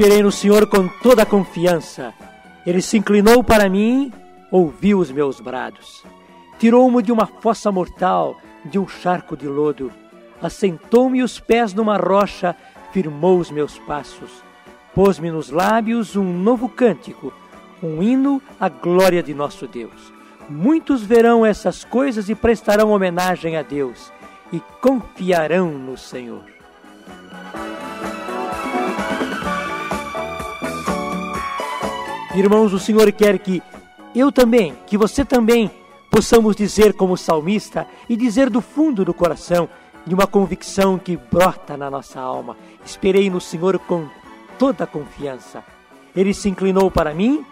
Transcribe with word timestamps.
Esperei 0.00 0.22
no 0.22 0.32
Senhor 0.32 0.66
com 0.66 0.88
toda 0.88 1.24
a 1.24 1.26
confiança. 1.26 2.14
Ele 2.64 2.80
se 2.80 2.96
inclinou 2.96 3.44
para 3.44 3.68
mim, 3.68 4.10
ouviu 4.50 4.98
os 4.98 5.10
meus 5.10 5.40
brados. 5.40 6.02
Tirou-me 6.58 7.02
de 7.02 7.12
uma 7.12 7.26
fossa 7.26 7.70
mortal, 7.70 8.40
de 8.64 8.78
um 8.78 8.88
charco 8.88 9.36
de 9.36 9.46
lodo. 9.46 9.92
Assentou-me 10.40 11.22
os 11.22 11.38
pés 11.38 11.74
numa 11.74 11.98
rocha, 11.98 12.56
firmou 12.92 13.38
os 13.38 13.50
meus 13.50 13.78
passos. 13.80 14.42
Pôs-me 14.94 15.30
nos 15.30 15.50
lábios 15.50 16.16
um 16.16 16.32
novo 16.32 16.66
cântico, 16.66 17.30
um 17.82 18.02
hino 18.02 18.40
à 18.58 18.70
glória 18.70 19.22
de 19.22 19.34
nosso 19.34 19.66
Deus. 19.66 20.14
Muitos 20.48 21.02
verão 21.02 21.44
essas 21.44 21.84
coisas 21.84 22.30
e 22.30 22.34
prestarão 22.34 22.92
homenagem 22.92 23.54
a 23.54 23.60
Deus 23.60 24.10
e 24.50 24.60
confiarão 24.80 25.70
no 25.72 25.98
Senhor. 25.98 26.59
Irmãos, 32.34 32.72
o 32.72 32.78
Senhor 32.78 33.10
quer 33.10 33.40
que 33.40 33.60
eu 34.14 34.30
também, 34.30 34.76
que 34.86 34.96
você 34.96 35.24
também, 35.24 35.68
possamos 36.08 36.54
dizer 36.54 36.92
como 36.92 37.16
salmista 37.16 37.88
e 38.08 38.16
dizer 38.16 38.48
do 38.48 38.60
fundo 38.60 39.04
do 39.04 39.12
coração, 39.12 39.68
de 40.06 40.14
uma 40.14 40.28
convicção 40.28 40.96
que 40.96 41.16
brota 41.16 41.76
na 41.76 41.90
nossa 41.90 42.20
alma: 42.20 42.56
esperei 42.84 43.28
no 43.28 43.40
Senhor 43.40 43.80
com 43.80 44.08
toda 44.60 44.84
a 44.84 44.86
confiança. 44.86 45.64
Ele 46.14 46.32
se 46.32 46.48
inclinou 46.48 46.88
para 46.88 47.12
mim, 47.12 47.44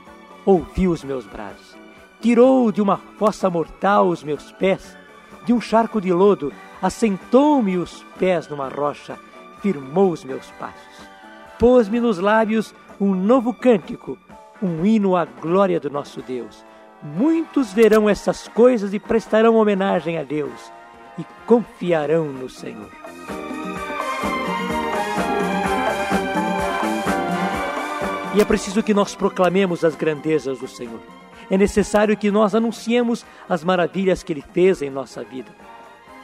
ouviu 0.47 0.93
os 0.93 1.03
meus 1.03 1.27
braços, 1.27 1.77
tirou 2.21 2.71
de 2.71 2.81
uma 2.81 2.99
fossa 3.19 3.51
mortal 3.51 4.07
os 4.07 4.23
meus 4.23 4.53
pés, 4.53 4.97
de 5.45 5.53
um 5.53 5.61
charco 5.61 6.01
de 6.01 6.13
lodo, 6.13 6.53
assentou-me 6.81 7.77
os 7.79 8.05
pés 8.17 8.47
numa 8.49 8.69
rocha, 8.69 9.19
firmou 9.61 10.13
os 10.13 10.23
meus 10.23 10.47
passos, 10.53 11.09
pôs-me 11.59 11.99
nos 11.99 12.19
lábios 12.19 12.73
um 13.01 13.13
novo 13.13 13.53
cântico 13.53 14.17
um 14.63 14.85
hino 14.85 15.17
à 15.17 15.25
glória 15.25 15.79
do 15.79 15.91
nosso 15.91 16.21
Deus. 16.23 16.65
Muitos 17.03 17.73
verão 17.73 18.09
essas 18.09 18.49
coisas 18.49 18.93
e 18.93 18.99
prestarão 18.99 19.57
homenagem 19.57 20.19
a 20.19 20.25
Deus 20.25 20.73
e 21.17 21.25
confiarão 21.47 22.27
no 22.27 22.49
Senhor. 22.49 22.91
E 28.35 28.41
é 28.41 28.45
preciso 28.45 28.83
que 28.83 28.95
nós 28.95 29.15
proclamemos 29.15 29.85
as 29.85 29.97
grandezas 29.97 30.59
do 30.59 30.69
Senhor. 30.69 31.01
É 31.51 31.57
necessário 31.57 32.17
que 32.17 32.31
nós 32.31 32.55
anunciemos 32.55 33.25
as 33.49 33.65
maravilhas 33.65 34.23
que 34.23 34.33
Ele 34.33 34.45
fez 34.53 34.83
em 34.83 34.91
nossa 34.91 35.25
vida. 35.25 35.51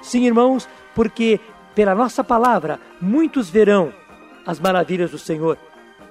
Sim, 0.03 0.27
irmãos, 0.27 0.69
porque 0.95 1.41
pela 1.75 1.95
nossa 1.95 2.23
palavra 2.23 2.79
muitos 3.01 3.49
verão 3.49 3.93
as 4.47 4.61
maravilhas 4.61 5.11
do 5.11 5.19
Senhor 5.19 5.57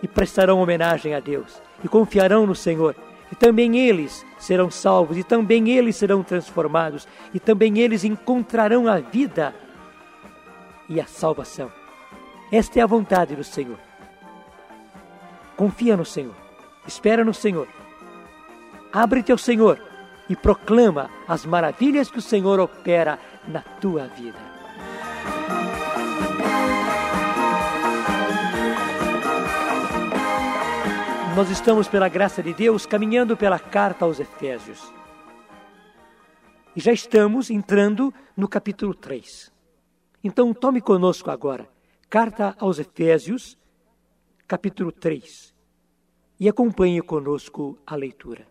e 0.02 0.08
prestarão 0.08 0.60
homenagem 0.60 1.14
a 1.14 1.20
Deus 1.20 1.62
e 1.84 1.88
confiarão 1.88 2.46
no 2.46 2.56
Senhor. 2.56 2.96
E 3.32 3.36
também 3.36 3.78
eles 3.78 4.26
serão 4.38 4.70
salvos, 4.70 5.18
e 5.18 5.24
também 5.24 5.70
eles 5.70 5.96
serão 5.96 6.22
transformados, 6.24 7.08
e 7.34 7.40
também 7.40 7.80
eles 7.80 8.04
encontrarão 8.04 8.88
a 8.88 9.00
vida 9.00 9.56
e 10.88 11.02
a 11.02 11.06
salvação. 11.06 11.72
Esta 12.52 12.80
é 12.80 12.84
a 12.84 12.88
vontade 12.88 13.36
do 13.36 13.44
Senhor. 13.44 13.80
Confia 15.56 15.98
no 15.98 16.06
Senhor, 16.06 16.36
espera 16.88 17.24
no 17.24 17.34
Senhor. 17.34 17.68
Abre-te 18.92 19.32
ao 19.32 19.38
Senhor 19.38 19.80
e 20.30 20.36
proclama 20.36 21.10
as 21.28 21.46
maravilhas 21.46 22.12
que 22.12 22.20
o 22.20 22.22
Senhor 22.22 22.60
opera 22.60 23.18
na 23.48 23.62
tua 23.62 24.08
vida. 24.08 24.53
Nós 31.36 31.50
estamos, 31.50 31.88
pela 31.88 32.08
graça 32.08 32.44
de 32.44 32.54
Deus, 32.54 32.86
caminhando 32.86 33.36
pela 33.36 33.58
carta 33.58 34.06
aos 34.06 34.20
Efésios. 34.20 34.94
E 36.76 36.80
já 36.80 36.94
estamos 36.94 37.50
entrando 37.50 38.14
no 38.38 38.48
capítulo 38.48 38.94
3. 38.94 39.52
Então, 40.24 40.54
tome 40.54 40.80
conosco 40.80 41.32
agora, 41.32 41.68
Carta 42.08 42.56
aos 42.60 42.78
Efésios, 42.78 43.58
capítulo 44.48 44.92
3, 44.92 45.52
e 46.40 46.48
acompanhe 46.48 47.02
conosco 47.02 47.80
a 47.88 47.96
leitura. 47.96 48.48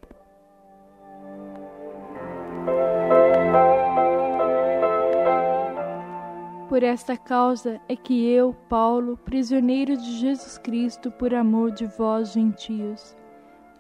Por 6.73 6.83
esta 6.83 7.19
causa 7.19 7.79
é 7.87 7.95
que 7.95 8.27
eu, 8.27 8.55
Paulo, 8.67 9.19
prisioneiro 9.19 9.95
de 9.95 10.11
Jesus 10.13 10.57
Cristo, 10.57 11.11
por 11.11 11.35
amor 11.35 11.71
de 11.71 11.85
vós, 11.85 12.33
gentios, 12.33 13.15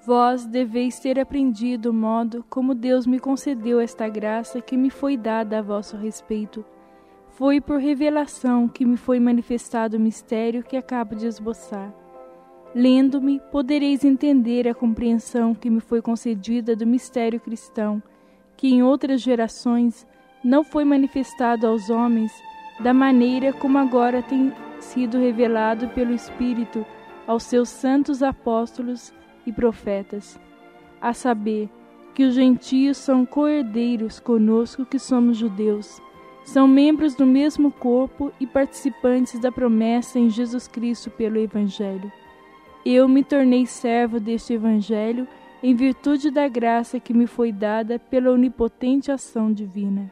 vós 0.04 0.44
deveis 0.44 1.00
ter 1.00 1.18
aprendido 1.18 1.88
o 1.88 1.94
modo 1.94 2.44
como 2.50 2.74
Deus 2.74 3.06
me 3.06 3.18
concedeu 3.18 3.80
esta 3.80 4.06
graça 4.10 4.60
que 4.60 4.76
me 4.76 4.90
foi 4.90 5.16
dada 5.16 5.58
a 5.58 5.62
vosso 5.62 5.96
respeito. 5.96 6.62
Foi 7.30 7.62
por 7.62 7.78
revelação 7.78 8.68
que 8.68 8.84
me 8.84 8.98
foi 8.98 9.18
manifestado 9.18 9.96
o 9.96 10.00
mistério 10.00 10.62
que 10.62 10.76
acabo 10.76 11.14
de 11.14 11.26
esboçar. 11.26 11.94
Lendo-me, 12.74 13.40
podereis 13.50 14.04
entender 14.04 14.68
a 14.68 14.74
compreensão 14.74 15.54
que 15.54 15.70
me 15.70 15.80
foi 15.80 16.02
concedida 16.02 16.76
do 16.76 16.86
mistério 16.86 17.40
cristão, 17.40 18.02
que 18.54 18.68
em 18.68 18.82
outras 18.82 19.22
gerações 19.22 20.06
não 20.44 20.62
foi 20.62 20.84
manifestado 20.84 21.66
aos 21.66 21.88
homens 21.88 22.30
da 22.82 22.92
maneira 22.92 23.52
como 23.52 23.78
agora 23.78 24.22
tem 24.22 24.52
sido 24.80 25.18
revelado 25.18 25.88
pelo 25.88 26.12
Espírito 26.12 26.84
aos 27.26 27.44
seus 27.44 27.68
santos 27.68 28.22
apóstolos 28.22 29.12
e 29.46 29.52
profetas, 29.52 30.38
a 31.00 31.12
saber, 31.12 31.68
que 32.14 32.24
os 32.24 32.34
gentios 32.34 32.98
são 32.98 33.24
coerdeiros 33.24 34.20
conosco 34.20 34.84
que 34.84 34.98
somos 34.98 35.38
judeus, 35.38 36.00
são 36.44 36.68
membros 36.68 37.14
do 37.14 37.24
mesmo 37.24 37.70
corpo 37.70 38.32
e 38.38 38.46
participantes 38.46 39.38
da 39.38 39.50
promessa 39.50 40.18
em 40.18 40.28
Jesus 40.28 40.68
Cristo 40.68 41.10
pelo 41.10 41.38
Evangelho. 41.38 42.12
Eu 42.84 43.08
me 43.08 43.22
tornei 43.22 43.64
servo 43.64 44.18
deste 44.20 44.52
Evangelho 44.52 45.26
em 45.62 45.74
virtude 45.74 46.30
da 46.30 46.48
graça 46.48 46.98
que 46.98 47.14
me 47.14 47.26
foi 47.26 47.52
dada 47.52 47.98
pela 47.98 48.32
onipotente 48.32 49.12
ação 49.12 49.52
divina. 49.52 50.10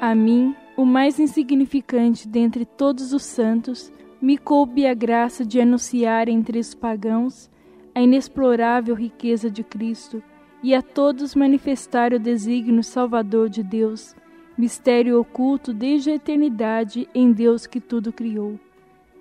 A 0.00 0.14
mim, 0.14 0.56
o 0.78 0.86
mais 0.86 1.20
insignificante 1.20 2.26
dentre 2.26 2.64
todos 2.64 3.12
os 3.12 3.22
santos, 3.22 3.92
me 4.18 4.38
coube 4.38 4.86
a 4.86 4.94
graça 4.94 5.44
de 5.44 5.60
anunciar 5.60 6.26
entre 6.26 6.58
os 6.58 6.74
pagãos 6.74 7.50
a 7.94 8.00
inexplorável 8.00 8.94
riqueza 8.94 9.50
de 9.50 9.62
Cristo 9.62 10.22
e 10.62 10.74
a 10.74 10.80
todos 10.80 11.34
manifestar 11.34 12.14
o 12.14 12.18
desígnio 12.18 12.82
salvador 12.82 13.50
de 13.50 13.62
Deus, 13.62 14.16
mistério 14.56 15.20
oculto 15.20 15.74
desde 15.74 16.12
a 16.12 16.14
eternidade 16.14 17.06
em 17.14 17.30
Deus 17.30 17.66
que 17.66 17.78
tudo 17.78 18.10
criou. 18.10 18.58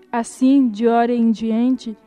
Assim, 0.09 0.69
de 0.69 0.87
hora 0.87 1.13
em 1.13 1.29
diante, 1.29 1.97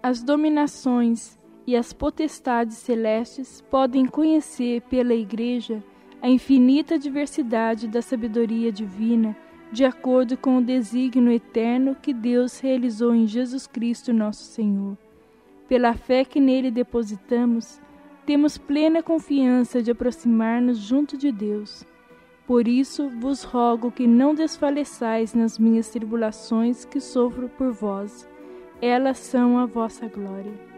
as 0.00 0.22
dominações 0.22 1.36
e 1.66 1.74
as 1.74 1.92
potestades 1.92 2.76
celestes 2.76 3.60
podem 3.68 4.06
conhecer 4.06 4.80
pela 4.82 5.12
Igreja 5.12 5.82
a 6.22 6.28
infinita 6.28 6.98
diversidade 6.98 7.88
da 7.88 8.02
sabedoria 8.02 8.70
divina, 8.70 9.36
de 9.72 9.84
acordo 9.84 10.36
com 10.36 10.58
o 10.58 10.62
desígnio 10.62 11.32
eterno 11.32 11.96
que 12.00 12.12
Deus 12.12 12.58
realizou 12.58 13.14
em 13.14 13.26
Jesus 13.26 13.66
Cristo, 13.66 14.12
nosso 14.12 14.44
Senhor. 14.44 14.98
Pela 15.68 15.94
fé 15.94 16.24
que 16.24 16.40
nele 16.40 16.70
depositamos, 16.70 17.80
temos 18.26 18.58
plena 18.58 19.02
confiança 19.02 19.82
de 19.82 19.90
aproximar-nos 19.90 20.78
junto 20.78 21.16
de 21.16 21.32
Deus. 21.32 21.84
Por 22.46 22.66
isso 22.66 23.08
vos 23.08 23.44
rogo 23.44 23.92
que 23.92 24.06
não 24.06 24.34
desfaleçais 24.34 25.34
nas 25.34 25.58
minhas 25.58 25.88
tribulações 25.88 26.84
que 26.84 27.00
sofro 27.00 27.48
por 27.48 27.72
vós. 27.72 28.28
Elas 28.82 29.18
são 29.18 29.58
a 29.58 29.66
vossa 29.66 30.08
glória. 30.08 30.69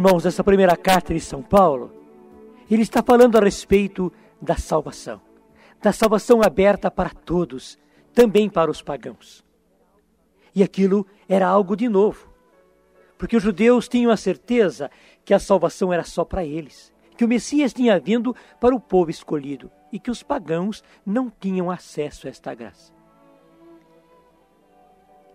Irmãos, 0.00 0.24
essa 0.24 0.42
primeira 0.42 0.78
carta 0.78 1.12
de 1.12 1.20
São 1.20 1.42
Paulo, 1.42 1.92
ele 2.70 2.80
está 2.80 3.02
falando 3.02 3.36
a 3.36 3.40
respeito 3.42 4.10
da 4.40 4.56
salvação, 4.56 5.20
da 5.82 5.92
salvação 5.92 6.40
aberta 6.42 6.90
para 6.90 7.10
todos, 7.10 7.78
também 8.14 8.48
para 8.48 8.70
os 8.70 8.80
pagãos. 8.80 9.44
E 10.54 10.62
aquilo 10.62 11.06
era 11.28 11.46
algo 11.46 11.76
de 11.76 11.86
novo, 11.86 12.32
porque 13.18 13.36
os 13.36 13.42
judeus 13.42 13.88
tinham 13.88 14.10
a 14.10 14.16
certeza 14.16 14.90
que 15.22 15.34
a 15.34 15.38
salvação 15.38 15.92
era 15.92 16.02
só 16.02 16.24
para 16.24 16.46
eles, 16.46 16.90
que 17.14 17.22
o 17.22 17.28
Messias 17.28 17.74
tinha 17.74 18.00
vindo 18.00 18.34
para 18.58 18.74
o 18.74 18.80
povo 18.80 19.10
escolhido 19.10 19.70
e 19.92 19.98
que 19.98 20.10
os 20.10 20.22
pagãos 20.22 20.82
não 21.04 21.28
tinham 21.28 21.70
acesso 21.70 22.26
a 22.26 22.30
esta 22.30 22.54
graça. 22.54 22.90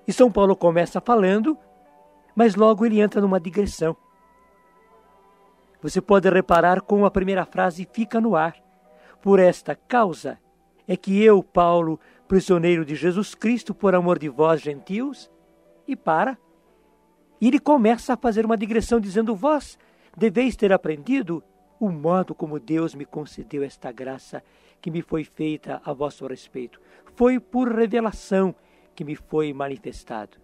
E 0.07 0.11
São 0.11 0.31
Paulo 0.31 0.55
começa 0.55 0.99
falando, 0.99 1.55
mas 2.35 2.55
logo 2.55 2.83
ele 2.83 2.99
entra 2.99 3.21
numa 3.21 3.39
digressão 3.39 3.95
Você 5.85 6.01
pode 6.01 6.27
reparar 6.27 6.81
como 6.81 7.05
a 7.05 7.11
primeira 7.11 7.45
frase 7.45 7.87
fica 7.93 8.19
no 8.19 8.35
ar. 8.35 8.55
Por 9.21 9.37
esta 9.37 9.75
causa 9.75 10.39
é 10.87 10.97
que 10.97 11.21
eu, 11.23 11.43
Paulo, 11.43 11.99
prisioneiro 12.27 12.83
de 12.83 12.95
Jesus 12.95 13.35
Cristo, 13.35 13.71
por 13.71 13.93
amor 13.93 14.17
de 14.17 14.27
vós, 14.27 14.61
gentios, 14.61 15.29
e 15.87 15.95
para. 15.95 16.39
E 17.39 17.47
ele 17.49 17.59
começa 17.59 18.13
a 18.13 18.17
fazer 18.17 18.47
uma 18.47 18.57
digressão 18.57 18.99
dizendo: 18.99 19.35
Vós 19.35 19.77
deveis 20.17 20.55
ter 20.55 20.73
aprendido 20.73 21.43
o 21.79 21.91
modo 21.91 22.33
como 22.33 22.59
Deus 22.59 22.95
me 22.95 23.05
concedeu 23.05 23.61
esta 23.61 23.91
graça 23.91 24.43
que 24.81 24.89
me 24.89 25.03
foi 25.03 25.23
feita 25.23 25.79
a 25.85 25.93
vosso 25.93 26.25
respeito. 26.25 26.81
Foi 27.15 27.39
por 27.39 27.71
revelação 27.71 28.55
que 28.95 29.03
me 29.03 29.15
foi 29.15 29.53
manifestado 29.53 30.39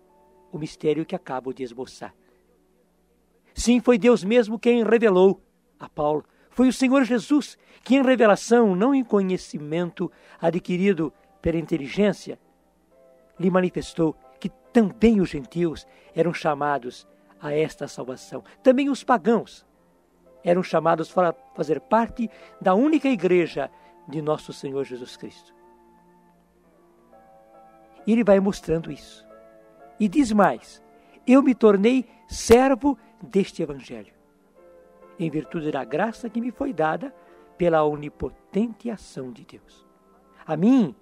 o 0.51 0.59
mistério 0.59 1.03
que 1.03 1.15
acabo 1.15 1.51
de 1.51 1.63
esboçar. 1.63 2.13
Sim, 3.53 3.79
foi 3.79 3.97
Deus 3.97 4.23
mesmo 4.23 4.59
quem 4.59 4.83
revelou 4.83 5.41
a 5.79 5.89
Paulo. 5.89 6.23
Foi 6.49 6.67
o 6.67 6.73
Senhor 6.73 7.03
Jesus 7.03 7.57
que, 7.83 7.95
em 7.95 8.03
revelação, 8.03 8.75
não 8.75 8.93
em 8.93 9.03
conhecimento 9.03 10.11
adquirido 10.39 11.13
pela 11.41 11.57
inteligência, 11.57 12.39
lhe 13.39 13.49
manifestou 13.49 14.15
que 14.39 14.49
também 14.71 15.19
os 15.19 15.29
gentios 15.29 15.87
eram 16.15 16.33
chamados 16.33 17.07
a 17.41 17.53
esta 17.53 17.87
salvação. 17.87 18.43
Também 18.61 18.89
os 18.89 19.03
pagãos 19.03 19.65
eram 20.43 20.61
chamados 20.61 21.11
para 21.11 21.33
fazer 21.55 21.79
parte 21.81 22.29
da 22.59 22.73
única 22.73 23.07
igreja 23.07 23.69
de 24.07 24.21
nosso 24.21 24.53
Senhor 24.53 24.83
Jesus 24.83 25.15
Cristo. 25.17 25.53
E 28.05 28.11
ele 28.11 28.23
vai 28.23 28.39
mostrando 28.39 28.91
isso. 28.91 29.25
E 29.99 30.07
diz 30.07 30.31
mais: 30.31 30.81
Eu 31.25 31.41
me 31.41 31.53
tornei 31.53 32.05
servo 32.27 32.97
deste 33.21 33.61
Evangelho, 33.61 34.13
em 35.19 35.29
virtude 35.29 35.71
da 35.71 35.83
graça 35.83 36.29
que 36.29 36.41
me 36.41 36.51
foi 36.51 36.73
dada 36.73 37.13
pela 37.57 37.83
onipotente 37.83 38.89
ação 38.89 39.31
de 39.31 39.45
Deus. 39.45 39.85
A 40.45 40.57
mim, 40.57 40.95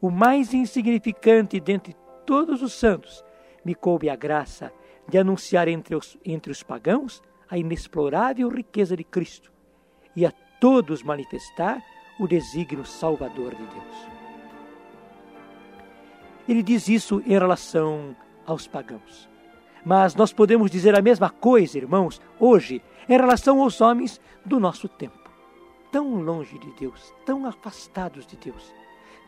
o 0.00 0.10
mais 0.10 0.54
insignificante 0.54 1.58
dentre 1.58 1.96
todos 2.24 2.62
os 2.62 2.72
santos, 2.72 3.24
me 3.64 3.74
coube 3.74 4.08
a 4.08 4.16
graça 4.16 4.72
de 5.08 5.18
anunciar 5.18 5.68
entre 5.68 5.94
os, 5.94 6.16
entre 6.24 6.52
os 6.52 6.62
pagãos 6.62 7.22
a 7.48 7.58
inexplorável 7.58 8.48
riqueza 8.48 8.96
de 8.96 9.04
Cristo 9.04 9.52
e 10.14 10.24
a 10.24 10.32
todos 10.60 11.02
manifestar 11.02 11.82
o 12.18 12.26
desígnio 12.26 12.84
salvador 12.84 13.54
de 13.54 13.66
Deus. 13.66 14.08
Ele 16.48 16.62
diz 16.62 16.88
isso 16.88 17.22
em 17.26 17.32
relação 17.32 18.14
aos 18.46 18.66
pagãos. 18.66 19.28
Mas 19.84 20.14
nós 20.14 20.32
podemos 20.32 20.70
dizer 20.70 20.96
a 20.98 21.02
mesma 21.02 21.28
coisa, 21.28 21.76
irmãos, 21.76 22.20
hoje, 22.40 22.80
em 23.08 23.16
relação 23.16 23.60
aos 23.60 23.80
homens 23.80 24.20
do 24.44 24.58
nosso 24.58 24.88
tempo. 24.88 25.30
Tão 25.92 26.22
longe 26.22 26.58
de 26.58 26.70
Deus, 26.72 27.12
tão 27.26 27.44
afastados 27.44 28.26
de 28.26 28.36
Deus, 28.36 28.74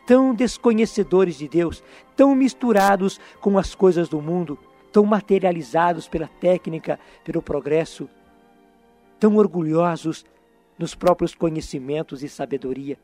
tão 0.05 0.33
desconhecedores 0.33 1.37
de 1.37 1.47
Deus, 1.47 1.83
tão 2.15 2.35
misturados 2.35 3.19
com 3.39 3.57
as 3.57 3.75
coisas 3.75 4.09
do 4.09 4.21
mundo, 4.21 4.57
tão 4.91 5.05
materializados 5.05 6.07
pela 6.07 6.27
técnica, 6.27 6.99
pelo 7.23 7.41
progresso, 7.41 8.09
tão 9.19 9.35
orgulhosos 9.37 10.25
nos 10.77 10.95
próprios 10.95 11.35
conhecimentos 11.35 12.23
e 12.23 12.29
sabedoria. 12.29 12.97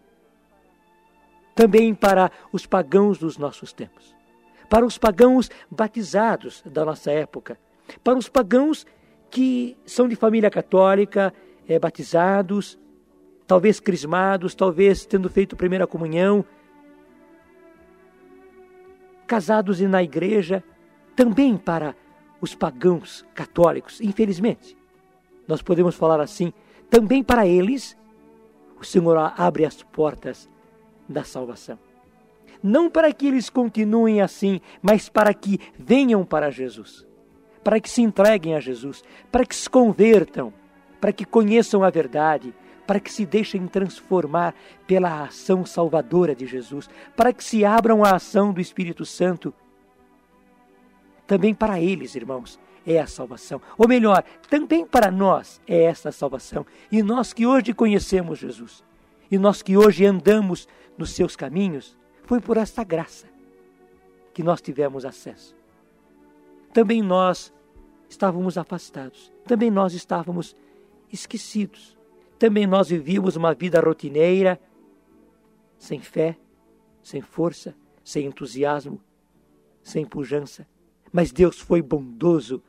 Também 1.56 1.94
para 1.94 2.32
os 2.52 2.66
pagãos 2.66 3.20
dos 3.20 3.38
nossos 3.38 3.72
tempos 3.72 4.23
para 4.69 4.86
os 4.86 4.98
pagãos 4.98 5.50
batizados 5.69 6.63
da 6.65 6.86
nossa 6.86 7.12
época, 7.12 7.57
para 8.04 8.18
os 8.18 8.30
pagãos 8.30 8.86
que 9.30 9.77
são 9.86 10.07
de 10.07 10.15
família 10.15 10.50
católica, 10.50 11.33
é, 11.68 11.80
batizados, 11.80 12.77
talvez 13.48 13.80
crismados, 13.80 14.56
talvez 14.56 15.06
tendo 15.06 15.30
feito 15.30 15.56
primeira 15.56 15.88
comunhão, 15.88 16.45
casados 19.25 19.81
e 19.81 19.88
na 19.88 20.04
igreja, 20.04 20.63
também 21.16 21.57
para 21.57 21.95
os 22.39 22.54
pagãos 22.54 23.25
católicos, 23.33 24.00
infelizmente. 24.01 24.77
Nós 25.48 25.62
podemos 25.62 25.95
falar 25.95 26.19
assim, 26.19 26.54
também 26.89 27.24
para 27.24 27.48
eles, 27.48 27.98
o 28.80 28.83
Senhor 28.83 29.18
abre 29.38 29.66
as 29.66 29.81
portas 29.81 30.50
da 31.07 31.24
salvação 31.24 31.80
não 32.63 32.89
para 32.89 33.12
que 33.12 33.27
eles 33.27 33.50
continuem 33.50 34.21
assim, 34.21 34.62
mas 34.81 35.10
para 35.10 35.33
que 35.33 35.60
venham 35.77 36.24
para 36.24 36.50
Jesus, 36.50 37.06
para 37.62 37.80
que 37.80 37.89
se 37.89 38.01
entreguem 38.01 38.56
a 38.56 38.62
Jesus, 38.62 39.04
para 39.30 39.45
que 39.45 39.56
se 39.56 39.69
convertam, 39.69 40.54
para 41.01 41.12
que 41.12 41.25
conheçam 41.25 41.83
a 41.83 41.89
verdade, 41.89 42.54
para 42.88 43.00
que 43.00 43.12
se 43.12 43.25
deixem 43.25 43.68
transformar 43.68 44.56
pela 44.88 45.24
ação 45.24 45.65
salvadora 45.65 46.33
de 46.33 46.45
Jesus, 46.45 46.89
para 47.15 47.33
que 47.33 47.44
se 47.44 47.65
abram 47.65 48.04
à 48.04 48.15
ação 48.15 48.54
do 48.54 48.62
Espírito 48.62 49.06
Santo. 49.06 49.54
Também 51.27 51.54
para 51.54 51.80
eles, 51.80 52.16
irmãos, 52.16 52.59
é 52.86 53.00
a 53.00 53.07
salvação. 53.07 53.62
Ou 53.77 53.88
melhor, 53.88 54.24
também 54.50 54.86
para 54.86 55.09
nós 55.09 55.62
é 55.68 55.83
essa 55.83 56.12
salvação. 56.12 56.66
E 56.92 57.01
nós 57.01 57.33
que 57.33 57.45
hoje 57.45 57.74
conhecemos 57.74 58.39
Jesus, 58.39 58.83
e 59.31 59.38
nós 59.38 59.62
que 59.62 59.77
hoje 59.77 60.06
andamos 60.06 60.68
nos 60.98 61.12
seus 61.12 61.36
caminhos, 61.36 61.98
foi 62.24 62.40
por 62.40 62.58
esta 62.58 62.84
graça 62.84 63.28
que 64.34 64.44
nós 64.44 64.62
tivemos 64.62 65.06
acesso. 65.06 65.56
Também 66.74 67.02
nós 67.02 67.54
estávamos 68.10 68.58
afastados, 68.58 69.31
também 69.46 69.70
nós 69.70 69.94
estávamos 69.94 70.56
esquecidos, 71.12 71.98
também 72.40 72.66
nós 72.66 72.90
vivíamos 72.90 73.36
uma 73.36 73.54
vida 73.54 73.80
rotineira, 73.80 74.60
sem 75.78 76.00
fé, 76.00 76.38
sem 77.02 77.22
força, 77.22 77.75
sem 78.04 78.26
entusiasmo, 78.26 79.00
sem 79.81 80.06
pujança. 80.06 80.68
Mas 81.12 81.31
Deus 81.31 81.60
foi 81.60 81.81
bondoso 81.81 82.64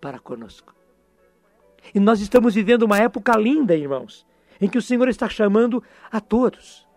para 0.00 0.18
conosco. 0.18 0.74
E 1.94 1.98
nós 1.98 2.20
estamos 2.20 2.54
vivendo 2.54 2.82
uma 2.82 2.98
época 2.98 3.36
linda, 3.36 3.74
irmãos, 3.74 4.26
em 4.60 4.68
que 4.68 4.78
o 4.78 4.82
Senhor 4.82 5.08
está 5.08 5.28
chamando 5.28 5.82
a 6.10 6.20
todos 6.20 6.87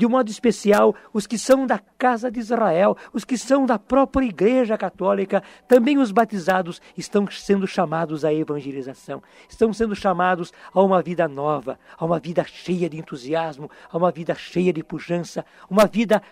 de 0.00 0.06
um 0.06 0.08
modo 0.08 0.30
especial 0.30 0.94
os 1.12 1.26
que 1.26 1.36
são 1.36 1.66
da 1.66 1.78
casa 1.78 2.30
de 2.30 2.40
Israel, 2.40 2.96
os 3.12 3.22
que 3.22 3.36
são 3.36 3.66
da 3.66 3.78
própria 3.78 4.24
Igreja 4.24 4.78
Católica, 4.78 5.42
também 5.68 5.98
os 5.98 6.10
batizados 6.10 6.80
estão 6.96 7.30
sendo 7.30 7.66
chamados 7.66 8.24
à 8.24 8.32
evangelização, 8.32 9.22
estão 9.46 9.74
sendo 9.74 9.94
chamados 9.94 10.54
a 10.72 10.80
uma 10.80 11.02
vida 11.02 11.28
nova, 11.28 11.78
a 11.98 12.06
uma 12.06 12.18
vida 12.18 12.42
cheia 12.44 12.88
de 12.88 12.96
entusiasmo, 12.96 13.70
a 13.90 13.98
uma 13.98 14.10
vida 14.10 14.34
cheia 14.34 14.72
de 14.72 14.82
pujança, 14.82 15.44
uma 15.68 15.84
vida 15.84 16.22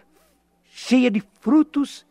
cheia 0.64 1.10
de 1.10 1.20
frutos, 1.42 2.06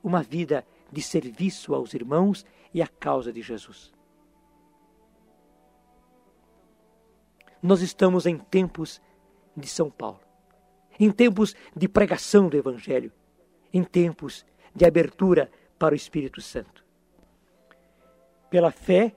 uma 0.00 0.22
vida 0.22 0.64
de 0.92 1.02
serviço 1.02 1.74
aos 1.74 1.92
irmãos 1.92 2.46
e 2.72 2.80
à 2.80 2.86
causa 2.86 3.32
de 3.32 3.42
Jesus. 3.42 3.92
Nós 7.60 7.82
estamos 7.82 8.26
em 8.26 8.38
tempos 8.38 9.02
de 9.56 9.66
São 9.66 9.90
Paulo 9.90 10.27
em 10.98 11.10
tempos 11.10 11.54
de 11.76 11.88
pregação 11.88 12.48
do 12.48 12.56
Evangelho, 12.56 13.12
em 13.72 13.84
tempos 13.84 14.44
de 14.74 14.84
abertura 14.84 15.50
para 15.78 15.94
o 15.94 15.96
Espírito 15.96 16.40
Santo. 16.40 16.84
Pela 18.50 18.70
fé 18.70 19.14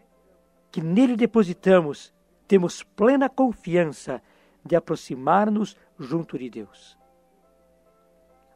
que 0.72 0.82
nele 0.82 1.16
depositamos, 1.16 2.14
temos 2.48 2.84
plena 2.84 3.30
confiança 3.30 4.22
de 4.64 4.76
aproximar-nos 4.76 5.76
junto 5.98 6.38
de 6.38 6.50
Deus. 6.50 6.98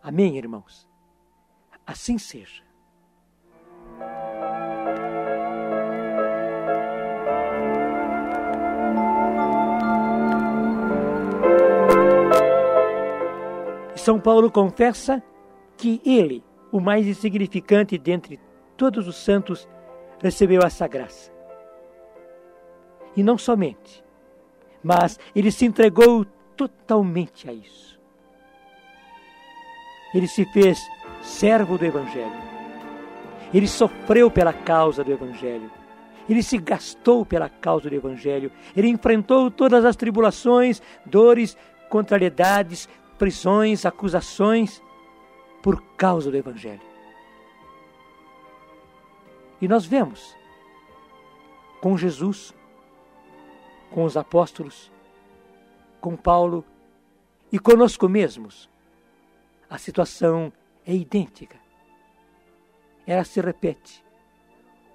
Amém, 0.01 0.37
irmãos? 0.37 0.87
Assim 1.85 2.17
seja. 2.17 2.64
São 14.05 14.19
Paulo 14.19 14.51
confessa 14.51 15.19
que 15.75 15.99
ele, 16.05 16.43
o 16.71 16.79
mais 16.79 17.07
insignificante 17.07 17.97
dentre 17.97 18.39
todos 18.77 19.07
os 19.07 19.15
santos, 19.15 19.67
recebeu 20.21 20.61
essa 20.61 20.87
graça. 20.87 21.31
E 23.17 23.23
não 23.23 23.35
somente, 23.35 24.03
mas 24.83 25.19
ele 25.35 25.51
se 25.51 25.65
entregou 25.65 26.23
totalmente 26.55 27.49
a 27.49 27.53
isso. 27.53 27.99
Ele 30.13 30.27
se 30.27 30.45
fez 30.53 30.79
servo 31.23 31.75
do 31.75 31.85
Evangelho. 31.85 32.43
Ele 33.51 33.67
sofreu 33.67 34.29
pela 34.29 34.53
causa 34.53 35.03
do 35.03 35.11
Evangelho. 35.11 35.71
Ele 36.29 36.43
se 36.43 36.59
gastou 36.59 37.25
pela 37.25 37.49
causa 37.49 37.89
do 37.89 37.95
Evangelho. 37.95 38.51
Ele 38.77 38.87
enfrentou 38.87 39.49
todas 39.49 39.83
as 39.83 39.95
tribulações, 39.95 40.79
dores, 41.03 41.57
contrariedades, 41.89 42.87
prisões, 43.17 43.85
acusações 43.85 44.81
por 45.61 45.81
causa 45.97 46.29
do 46.29 46.37
Evangelho. 46.37 46.81
E 49.61 49.67
nós 49.67 49.85
vemos 49.85 50.35
com 51.81 51.97
Jesus 51.97 52.53
com 53.95 54.03
os 54.03 54.17
apóstolos, 54.17 54.91
com 56.01 56.17
Paulo 56.17 56.65
e 57.49 57.57
conosco 57.57 58.09
mesmos. 58.09 58.69
A 59.69 59.77
situação 59.77 60.51
é 60.85 60.93
idêntica. 60.93 61.57
Ela 63.07 63.23
se 63.23 63.39
repete. 63.39 64.03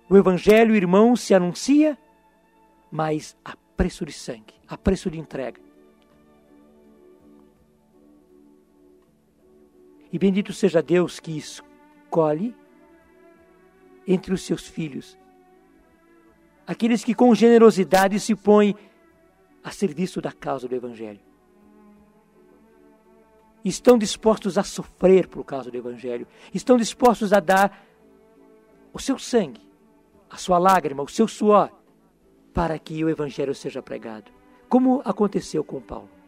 O 0.08 0.18
Evangelho, 0.18 0.74
irmão, 0.74 1.16
se 1.16 1.32
anuncia, 1.32 1.96
mas 2.90 3.34
a 3.42 3.56
preço 3.74 4.04
de 4.04 4.12
sangue, 4.12 4.54
a 4.68 4.76
preço 4.76 5.10
de 5.10 5.18
entrega. 5.18 5.69
E 10.12 10.18
bendito 10.18 10.52
seja 10.52 10.82
Deus 10.82 11.20
que 11.20 11.36
escolhe 11.36 12.54
entre 14.06 14.34
os 14.34 14.42
seus 14.42 14.66
filhos 14.66 15.18
aqueles 16.70 17.02
que 17.02 17.16
com 17.16 17.34
generosidade 17.34 18.20
se 18.20 18.32
põem 18.36 18.76
a 19.60 19.72
serviço 19.72 20.20
da 20.20 20.30
causa 20.30 20.68
do 20.68 20.74
Evangelho. 20.76 21.18
Estão 23.64 23.98
dispostos 23.98 24.56
a 24.56 24.62
sofrer 24.62 25.26
por 25.26 25.42
causa 25.42 25.68
do 25.68 25.76
Evangelho, 25.76 26.28
estão 26.54 26.76
dispostos 26.76 27.32
a 27.32 27.40
dar 27.40 27.84
o 28.92 29.00
seu 29.00 29.18
sangue, 29.18 29.68
a 30.30 30.36
sua 30.36 30.58
lágrima, 30.58 31.02
o 31.02 31.08
seu 31.08 31.26
suor, 31.26 31.72
para 32.54 32.78
que 32.78 33.04
o 33.04 33.08
Evangelho 33.08 33.52
seja 33.52 33.82
pregado, 33.82 34.30
como 34.68 35.02
aconteceu 35.04 35.64
com 35.64 35.80
Paulo. 35.80 36.19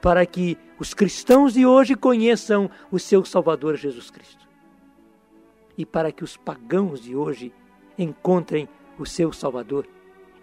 Para 0.00 0.24
que 0.24 0.56
os 0.78 0.94
cristãos 0.94 1.54
de 1.54 1.66
hoje 1.66 1.94
conheçam 1.94 2.70
o 2.90 2.98
seu 2.98 3.24
Salvador 3.24 3.76
Jesus 3.76 4.10
Cristo. 4.10 4.46
E 5.76 5.84
para 5.84 6.12
que 6.12 6.24
os 6.24 6.36
pagãos 6.36 7.00
de 7.00 7.16
hoje 7.16 7.52
encontrem 7.96 8.68
o 8.98 9.06
seu 9.06 9.32
Salvador 9.32 9.86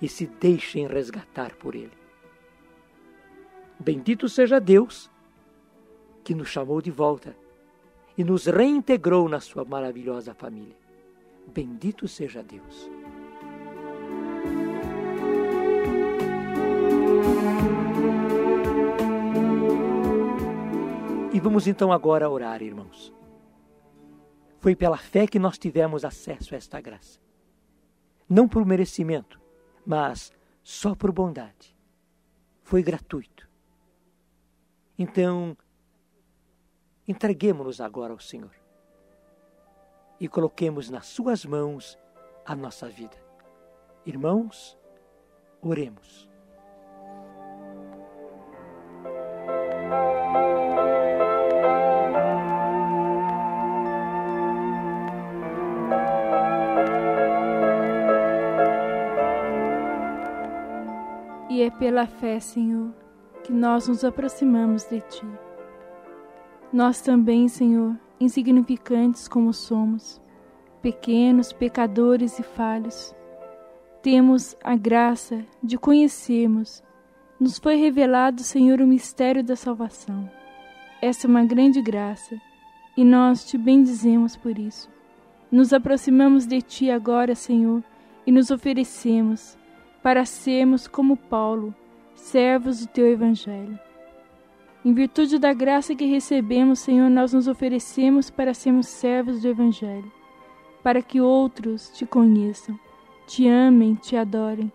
e 0.02 0.08
se 0.08 0.26
deixem 0.26 0.88
resgatar 0.88 1.56
por 1.56 1.76
ele. 1.76 1.92
Bendito 3.80 4.28
seja 4.30 4.60
Deus 4.60 5.10
que 6.24 6.34
nos 6.34 6.50
chamou 6.50 6.82
de 6.82 6.92
volta 6.92 7.36
e 8.18 8.24
nos 8.24 8.46
reintegrou 8.46 9.28
na 9.28 9.40
sua 9.40 9.66
maravilhosa 9.66 10.34
família. 10.34 10.76
Bendito 11.48 12.08
seja 12.08 12.42
Deus. 12.42 12.90
Vamos 21.46 21.68
então 21.68 21.92
agora 21.92 22.28
orar, 22.28 22.64
irmãos. 22.64 23.14
Foi 24.60 24.76
pela 24.76 24.98
fé 24.98 25.28
que 25.28 25.38
nós 25.38 25.60
tivemos 25.60 26.04
acesso 26.04 26.56
a 26.56 26.58
esta 26.58 26.82
graça. 26.82 27.20
Não 28.28 28.48
por 28.48 28.66
merecimento, 28.66 29.40
mas 29.86 30.34
só 30.64 30.96
por 30.96 31.12
bondade. 31.12 31.78
Foi 32.64 32.82
gratuito. 32.82 33.48
Então, 34.98 35.56
entreguemos-nos 37.08 37.80
agora 37.80 38.12
ao 38.12 38.20
Senhor 38.20 38.56
e 40.20 40.28
coloquemos 40.28 40.90
nas 40.90 41.06
Suas 41.06 41.46
mãos 41.46 41.96
a 42.44 42.56
nossa 42.56 42.90
vida. 42.90 43.24
Irmãos, 44.04 44.76
oremos. 45.62 46.28
Pela 61.96 62.08
fé, 62.08 62.42
Senhor, 62.42 62.94
que 63.42 63.54
nós 63.54 63.88
nos 63.88 64.04
aproximamos 64.04 64.84
de 64.84 65.00
Ti. 65.00 65.26
Nós 66.74 67.00
também, 67.00 67.48
Senhor, 67.48 67.96
insignificantes 68.20 69.30
como 69.30 69.54
somos, 69.54 70.22
pequenos, 70.82 71.54
pecadores 71.54 72.38
e 72.38 72.44
falhos, 72.44 73.16
temos 74.02 74.58
a 74.62 74.76
graça 74.76 75.46
de 75.64 75.78
conhecermos. 75.78 76.84
Nos 77.40 77.58
foi 77.58 77.76
revelado, 77.78 78.44
Senhor, 78.44 78.82
o 78.82 78.88
mistério 78.88 79.42
da 79.42 79.56
salvação. 79.56 80.30
Essa 81.02 81.28
é 81.28 81.30
uma 81.30 81.46
grande 81.46 81.82
graça 81.82 82.36
e 82.98 83.06
nós 83.06 83.46
te 83.46 83.58
bendizemos 83.58 84.36
por 84.36 84.60
isso. 84.60 84.90
Nos 85.50 85.72
aproximamos 85.72 86.46
de 86.46 86.62
Ti 86.62 86.92
agora, 86.92 87.36
Senhor, 87.36 87.82
e 88.28 88.34
nos 88.34 88.52
oferecemos 88.52 89.58
para 90.04 90.26
sermos 90.26 90.90
como 90.90 91.16
Paulo, 91.16 91.74
servos 92.16 92.82
do 92.82 92.88
teu 92.88 93.08
Evangelho. 93.08 93.80
Em 94.84 94.94
virtude 94.94 95.40
da 95.40 95.54
graça 95.54 95.96
que 95.96 96.06
recebemos, 96.06 96.80
Senhor, 96.80 97.10
nós 97.10 97.34
nos 97.34 97.48
oferecemos 97.48 98.30
para 98.30 98.54
sermos 98.54 98.88
servos 98.88 99.42
do 99.42 99.48
Evangelho, 99.48 100.12
para 100.84 101.02
que 101.02 101.20
outros 101.20 101.90
te 101.90 102.06
conheçam, 102.06 102.80
te 103.26 103.48
amem, 103.48 103.96
te 103.96 104.16
adorem, 104.16 104.72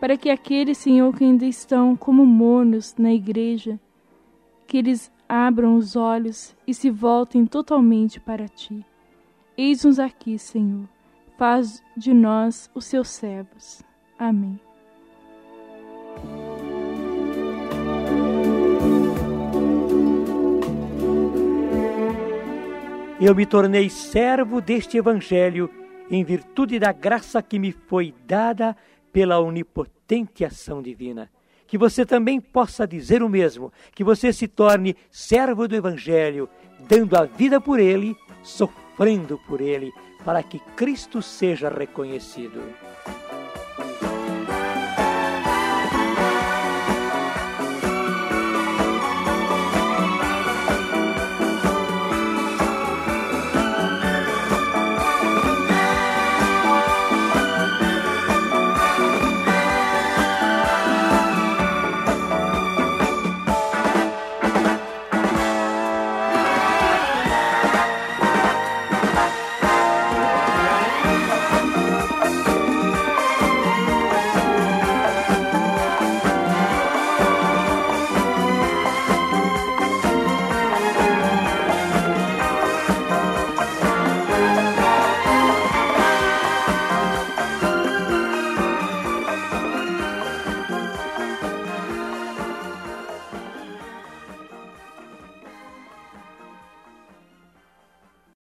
para 0.00 0.16
que 0.16 0.30
aqueles, 0.30 0.78
Senhor, 0.78 1.14
que 1.14 1.24
ainda 1.24 1.44
estão 1.44 1.94
como 1.94 2.24
mornos 2.24 2.94
na 2.98 3.12
igreja, 3.12 3.78
que 4.66 4.78
eles 4.78 5.12
abram 5.28 5.76
os 5.76 5.96
olhos 5.96 6.56
e 6.66 6.74
se 6.74 6.90
voltem 6.90 7.46
totalmente 7.46 8.18
para 8.18 8.48
ti. 8.48 8.84
Eis-nos 9.56 9.98
aqui, 9.98 10.38
Senhor, 10.38 10.88
faz 11.36 11.82
de 11.96 12.14
nós 12.14 12.70
os 12.74 12.86
seus 12.86 13.08
servos. 13.08 13.82
Amém. 14.18 14.58
Eu 23.24 23.36
me 23.36 23.46
tornei 23.46 23.88
servo 23.88 24.60
deste 24.60 24.96
Evangelho 24.96 25.70
em 26.10 26.24
virtude 26.24 26.80
da 26.80 26.90
graça 26.90 27.40
que 27.40 27.56
me 27.56 27.70
foi 27.70 28.12
dada 28.26 28.76
pela 29.12 29.38
onipotente 29.38 30.44
ação 30.44 30.82
divina. 30.82 31.30
Que 31.68 31.78
você 31.78 32.04
também 32.04 32.40
possa 32.40 32.84
dizer 32.84 33.22
o 33.22 33.28
mesmo, 33.28 33.72
que 33.94 34.02
você 34.02 34.32
se 34.32 34.48
torne 34.48 34.96
servo 35.08 35.68
do 35.68 35.76
Evangelho, 35.76 36.48
dando 36.80 37.16
a 37.16 37.24
vida 37.24 37.60
por 37.60 37.78
ele, 37.78 38.16
sofrendo 38.42 39.38
por 39.46 39.60
ele, 39.60 39.92
para 40.24 40.42
que 40.42 40.58
Cristo 40.74 41.22
seja 41.22 41.68
reconhecido. 41.68 42.60